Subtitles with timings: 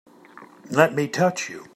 [0.71, 1.67] Let me touch you!